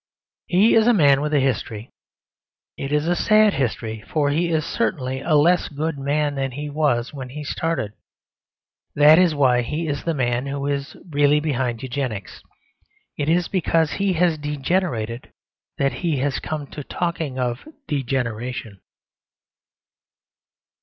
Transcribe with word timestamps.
He 0.47 0.73
is 0.73 0.87
a 0.87 0.95
man 0.95 1.21
with 1.21 1.31
a 1.31 1.39
history. 1.39 1.91
It 2.75 2.91
is 2.91 3.07
a 3.07 3.15
sad 3.15 3.53
history, 3.53 4.03
for 4.07 4.31
he 4.31 4.49
is 4.49 4.65
certainly 4.65 5.19
a 5.21 5.35
less 5.35 5.67
good 5.69 5.99
man 5.99 6.33
than 6.33 6.53
he 6.53 6.71
was 6.71 7.13
when 7.13 7.29
he 7.29 7.43
started. 7.43 7.93
That 8.95 9.19
is 9.19 9.35
why 9.35 9.61
he 9.61 9.87
is 9.87 10.03
the 10.03 10.15
man 10.15 10.47
who 10.47 10.65
is 10.65 10.97
really 11.11 11.39
behind 11.39 11.83
Eugenics. 11.83 12.41
It 13.15 13.29
is 13.29 13.47
because 13.47 13.91
he 13.91 14.13
has 14.13 14.39
degenerated 14.39 15.31
that 15.77 15.91
he 16.01 16.17
has 16.17 16.39
come 16.39 16.65
to 16.71 16.83
talking 16.83 17.37
of 17.37 17.67
Degeneration. 17.87 18.79